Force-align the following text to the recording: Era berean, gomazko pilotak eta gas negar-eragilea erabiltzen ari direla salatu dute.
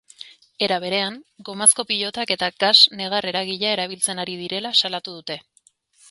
Era 0.67 0.77
berean, 0.83 1.17
gomazko 1.49 1.83
pilotak 1.91 2.33
eta 2.35 2.49
gas 2.63 2.73
negar-eragilea 3.01 3.73
erabiltzen 3.77 4.23
ari 4.25 4.39
direla 4.39 4.73
salatu 4.81 5.15
dute. 5.19 5.37